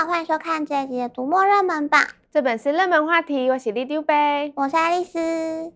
[0.00, 2.00] 好，欢迎收看这一集的读墨热门榜。
[2.32, 4.14] 这本是热门话题，我是里长伯，
[4.56, 5.18] 我是爱丽丝。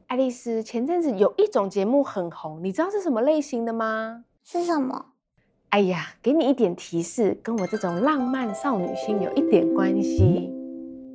[0.07, 4.25] 爱丽丝，前阵子有一种节目很红，你知道是什么类型的吗？
[4.43, 5.09] 是什么？
[5.69, 10.51] 哎呀，给你一点提示，跟我这种浪漫少女心有一点关系。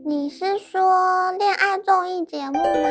[0.05, 2.89] 你是说恋爱综艺节目吗？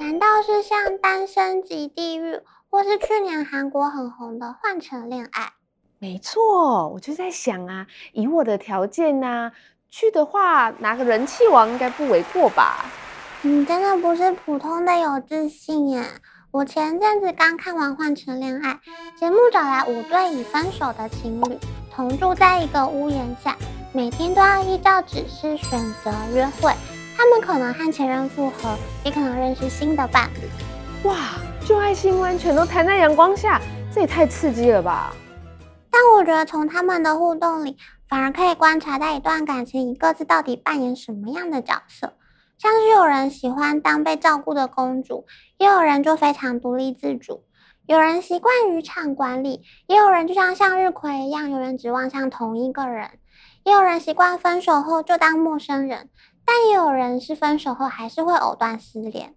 [0.00, 2.34] 难道是像《单身即地狱》，
[2.68, 5.42] 或是去年韩国很红的《换乘恋爱》？
[6.02, 9.52] 没错，我就在想啊，以我的条件呐、啊，
[9.88, 12.86] 去的话拿个人气王应该不为过吧？
[13.42, 16.02] 你真的不是普通的有自信耶！
[16.50, 18.70] 我前阵子刚看完《换成恋爱》
[19.16, 21.56] 节目，找来五对已分手的情侣，
[21.94, 23.56] 同住在一个屋檐下，
[23.92, 26.72] 每天都要依照指示选择约会。
[27.16, 31.08] 他们可能和前任复合，也可能认识新的伴侣。
[31.08, 31.14] 哇，
[31.64, 33.60] 旧爱新欢全都摊在阳光下，
[33.94, 35.14] 这也太刺激了吧！
[35.92, 37.76] 但我觉得从他们的互动里，
[38.08, 42.14] 反而可以观察到一段感情里各自到底扮演什么样的角色。
[42.58, 45.26] 像是有人喜欢当被照顾的公主，
[45.58, 47.42] 也有人就非常独立自主；
[47.86, 53.10] 有人习惯渔场管理，也有人就像向日葵一样，永远只望向同一个人；
[53.64, 56.08] 也有人习惯分手后就当陌生人，
[56.46, 59.34] 但也有人是分手后还是会藕断丝连。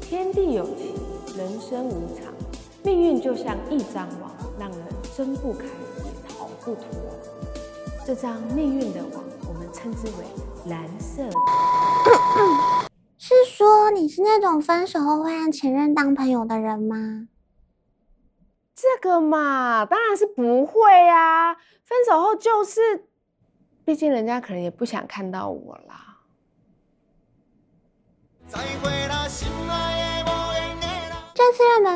[0.00, 0.94] 天地有情，
[1.38, 2.34] 人生无常，
[2.84, 5.01] 命运就像一张网，让人。
[5.14, 6.84] 挣不开也逃不脱，
[8.06, 10.24] 这张命运的网，我们称之为
[10.70, 11.22] 蓝色。
[13.18, 17.28] 是说你是那种分手后会让前任当朋友的人吗？
[18.74, 21.54] 这个嘛，当然是不会啊！
[21.84, 23.06] 分手后就是，
[23.84, 26.22] 毕竟人家可能也不想看到我啦。
[28.48, 30.11] 再会啦，心爱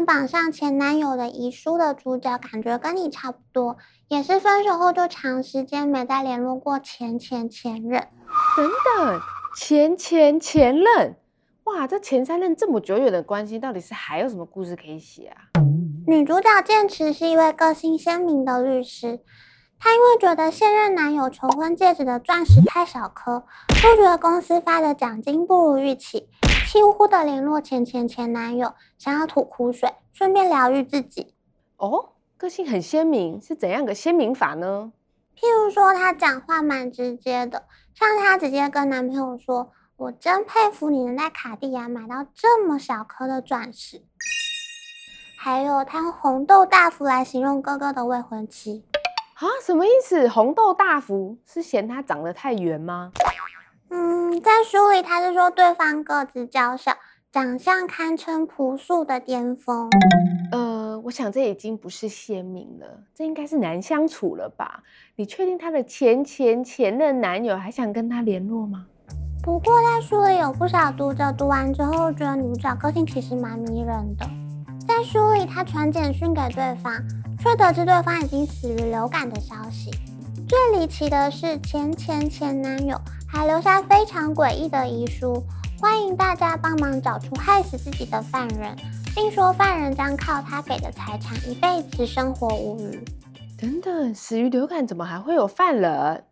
[0.05, 3.77] 榜上前男友的遗书的主角，感觉跟你差不多，
[4.09, 8.09] 也是分手后就长时间没再联络过前前前任。
[8.57, 8.69] 等
[8.99, 9.21] 等，
[9.57, 11.17] 前前前任，
[11.65, 15.37] 哇，这前三任这么久远的关系，到底是还有什么故事可以写啊？
[16.07, 19.21] 女主角剑池是一位个性鲜明的律师，
[19.79, 23.45] 她因为觉得现任男友求婚戒指的钻石太小颗，
[23.83, 26.29] 就觉得公司发的奖金不如预期。
[26.67, 31.33] 气呼呼的联络前前前男友，想要吐苦水，顺便疗愈自己。
[31.77, 34.93] 哦，个性很鲜明，是怎样个鲜明法呢？
[35.37, 44.03] 譬如说，她讲话蛮直接的，像她直接跟男朋友说：“我真佩服你能在卡地亚买到这么小颗的钻石。”
[45.39, 48.85] 还有，她用红豆大福来形容哥哥的未婚妻。
[49.35, 50.29] 啊，什么意思？
[50.29, 53.13] 红豆大福是嫌他长得太圆吗？
[54.27, 56.97] 嗯，在书里他是说对方个子娇小，
[57.31, 59.89] 长相堪称朴素的巅峰。
[60.51, 64.83] 呃，我想这已经不是鲜明了，这应该是难相处了吧？
[65.15, 68.87] 你确定他的前前前任男友还想跟他联络吗？
[69.45, 74.27] 不过在书里有不少读者读完之后觉得女主角个性其实蛮迷人的。
[74.89, 76.93] 在书里，他传简讯给对方，
[77.39, 79.93] 却得知对方已经死于流感的消息。
[80.49, 82.97] 最离奇的是前前前男友。
[83.29, 85.43] 还留下非常诡异的遗书，
[85.81, 88.75] 欢迎大家帮忙找出害死自己的犯人，
[89.15, 93.05] 并说犯人将靠他给的财产一辈子生活无虞。
[93.61, 96.25] 等等，死于流感怎么还会有犯人？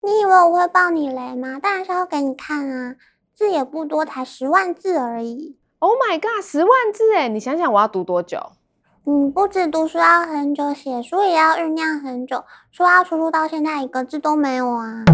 [0.00, 1.60] 你以为我会爆你雷吗？
[1.60, 2.96] 当然是要给你看啊，
[3.34, 5.58] 字也不多，才十万字而已。
[5.78, 7.28] Oh my god，十万字哎！
[7.28, 8.52] 你想想我要读多久？
[9.04, 12.44] 嗯，不止读书要很久，写书也要酝酿很久。
[12.70, 15.04] 书要出书到现在一个字都没有啊。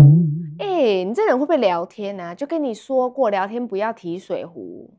[0.59, 2.35] 哎、欸，你这人会不会聊天啊？
[2.35, 4.91] 就跟你说过，聊天不要提水壶。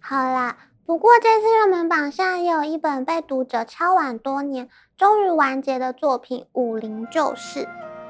[0.00, 7.60] 好啦，不过这次热门榜上也有一本被读者敲碗多年，终于完结的作品《武林旧事》。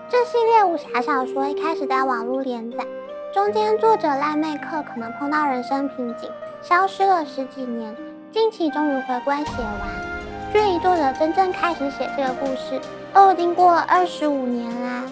[0.08, 2.78] 这系列武侠小说一开始在网络连载，
[3.34, 6.30] 中间作者赖妹克可能碰到人生瓶颈，
[6.62, 7.94] 消失了十几年，
[8.30, 10.03] 近期终于回归写完。
[10.84, 12.78] 作者真正开始写这个故事，
[13.14, 15.10] 都已经过了二十五年啦。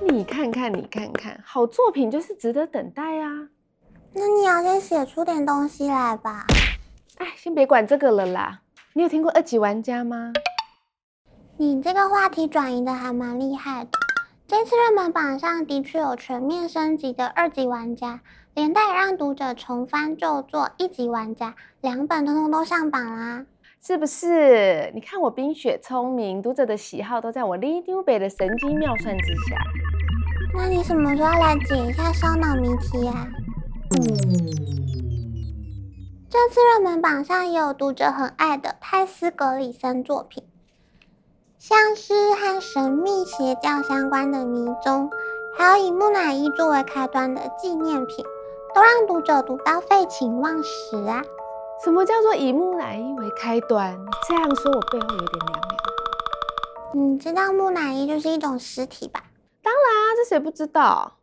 [0.00, 3.28] 你看看，你看看，好作品就是值得等待啊！
[4.14, 6.46] 那你要先写出点东西来吧。
[7.18, 8.60] 哎，先别管这个了啦。
[8.94, 10.32] 你有听过二级玩家吗？
[11.58, 13.90] 你这个话题转移的还蛮厉害的。
[14.48, 18.20] 这次热门榜上的确有全面升级的二级玩家，
[18.54, 23.44] 连带让读者重翻旧作一级玩家，两本通通都上榜啦。
[23.82, 24.90] 是不是？
[24.94, 29.56] 你看我冰雪聪明，读者的喜好都在我里长伯的神机妙算之下。
[30.54, 33.26] 那你什么时候来解一下烧脑谜题呀？
[33.92, 34.02] 嗯，
[36.28, 40.44] 这次热门榜上也有读者很爱的泰斯·格里森作品。
[41.58, 45.10] 像是和神秘邪教相关的迷踪，
[45.56, 48.24] 还有以木乃伊作为开端的纪念品，
[48.74, 51.22] 都让读者读到废寝忘食啊！
[51.82, 53.98] 什么叫做以木乃伊为开端？
[53.98, 55.70] 你这样说，我背后有点凉凉。
[56.92, 59.24] 你知道木乃伊就是一种尸体吧？
[59.62, 61.14] 当然啊，这谁不知道？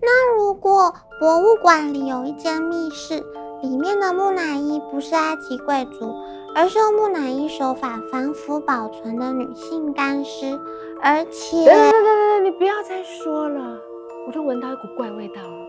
[0.00, 3.22] 那如果博物馆里有一间密室，
[3.60, 6.14] 里面的木乃伊不是埃及贵族，
[6.54, 10.58] 而是用木乃伊手法反腐保存的女性干尸，
[11.02, 11.66] 而且……
[11.66, 13.78] 等等等等，你不要再说了，
[14.26, 15.66] 我都闻到一股怪味道了。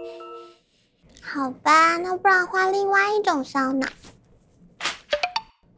[1.22, 3.86] 好吧，那不然换另外一种烧脑。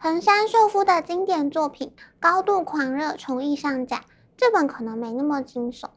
[0.01, 1.89] 横山秀夫的经典作品
[2.21, 4.05] 《高度狂热》重译上架，
[4.37, 5.89] 这本可能没那么惊悚。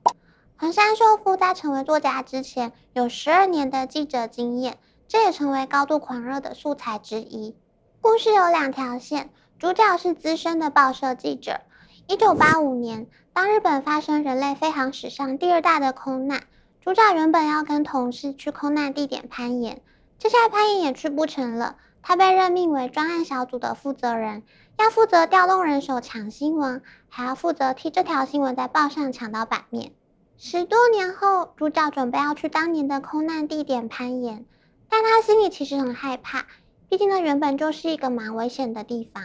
[0.57, 4.77] 横山秀夫在成为作家之前，有十二年的记者经验，
[5.07, 7.55] 这也成为高度狂热的素材之一。
[8.01, 11.61] 故事有两条线，主角是资深的报社记者。
[12.09, 16.43] 一九八五年，当日本发生人类飞航史上第二大的空难，
[16.81, 19.81] 主角原本要跟同事去空难地点攀岩，
[20.19, 21.77] 这下攀岩也去不成了。
[22.03, 24.43] 他被任命为专案小组的负责人，
[24.79, 29.93] 要负责调动人手抢新闻，还要负责替这条新闻在报上抢到版面。
[30.37, 34.45] 十多年后，主角准备要去当年的空难地点攀岩，
[34.89, 36.47] 但他心里其实很害怕，
[36.89, 39.23] 毕竟那原本就是一个蛮危险的地方。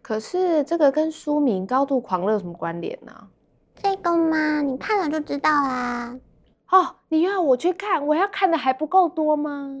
[0.00, 3.28] 可是这个跟书名《高度狂热》有什么关联呢？
[3.74, 6.16] 这个嘛，你看了就知道啦。
[6.70, 9.76] 哦，你要我去看，我要看的还不够多吗？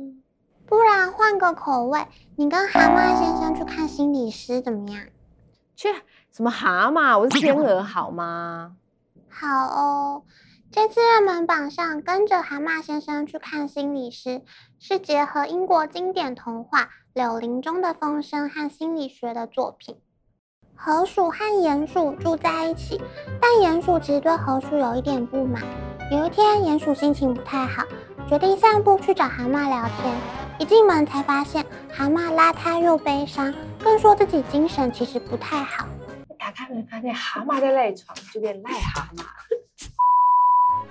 [0.66, 2.06] 不然换个口味，
[2.36, 5.02] 你跟蛤蟆先生去看心理师怎么样？
[5.74, 5.88] 去
[6.30, 7.18] 什么蛤蟆？
[7.18, 8.76] 我是天鹅好吗？
[9.28, 10.22] 好哦。
[10.70, 14.40] 这次热门榜上跟着蛤蟆先生去看心理师，
[14.78, 19.98] 是结合英国经典童话《柳林中的风声》和心理学的作品。
[20.74, 22.98] 河鼠和鼹鼠住在一起，
[23.38, 25.62] 但鼹鼠其实对河鼠有一点不满。
[26.10, 27.84] 有一天，鼹鼠心情不太好，
[28.26, 30.41] 决定散步去找蛤蟆聊天。
[30.62, 35.84] 一进门才发现，蛤蟆邋遢又悲伤，更说自己精神其实不太好。
[36.38, 39.24] 打开门发现蛤蟆在赖床，就变癞蛤蟆。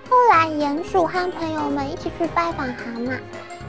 [0.09, 3.17] 后来，鼹鼠和朋友们一起去拜访蛤蟆，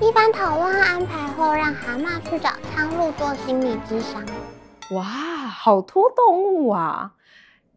[0.01, 4.25] 一番讨论和安排后，让蛤蟆去找苍鹭做心理咨商。
[4.97, 7.13] 哇，好多动物啊！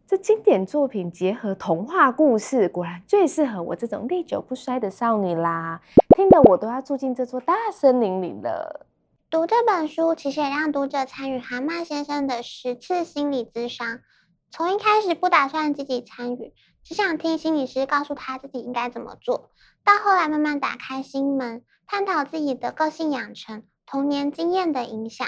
[0.08, 5.82] 这经典作品结合童话故事，果然最适合我这种历久不衰的少女啦！
[6.16, 8.86] 听得我都要住进这座大森林里了。
[9.32, 14.02] 读这本书，其实也让读者参与蛤蟆先生的十次心理咨商。
[14.52, 16.54] 从一开始不打算积极参与。
[16.84, 19.50] 只想听心理师告诉他自己应该怎么做，
[19.84, 25.28] 到后来慢慢打开心门，探讨自己的个性养成、童年经验的影响，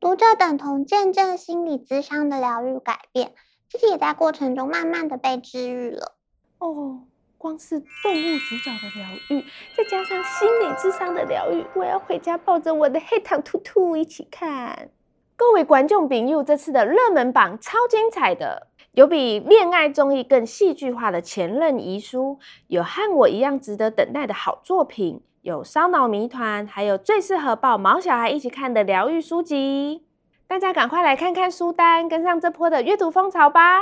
[0.00, 3.34] 读者等同见证心理咨商的疗愈改变，
[3.74, 6.14] 自己也在过程中慢慢的被治愈了。
[6.58, 7.00] 哦，
[7.36, 9.44] 光是动物主角的疗愈，
[9.76, 14.90] 再加上心理智商的疗愈，我要回家抱着我的黑糖兔兔一起看。
[15.34, 18.68] 各位观众朋友，这次的热门榜超精彩的。
[18.92, 22.38] 有比恋爱综艺更戏剧化的前任遗书，
[22.68, 30.04] 有和我一样值得等待的好作品，有烧脑谜团，还有最适合抱毛小孩一起看的疗愈书籍。
[30.46, 33.80] 大家赶快来看看书单，跟上这波的阅读风潮吧！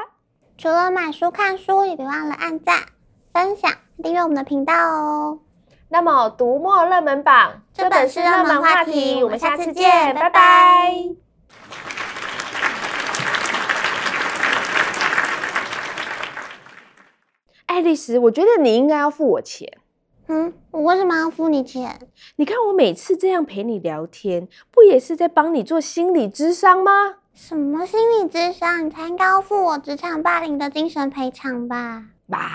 [0.57, 2.85] 除了买书看书，也别忘了按赞、
[3.35, 3.71] 分享、
[4.02, 5.40] 订阅我们的频道哦。
[5.88, 10.95] 那么，读墨热门榜，这本是热门话题，我们下次见，拜拜。
[17.66, 19.81] 爱丽丝，我觉得你应该要付我钱。
[20.32, 22.08] 嗯，我为什么要付你钱？
[22.36, 27.16] 你看我每次这样陪你聊天，不也是在帮你做心理智商吗？
[27.34, 28.86] 什么心理智商？
[28.86, 32.04] 你才应该要付我职场霸凌的精神赔偿吧？
[32.30, 32.48] 吧。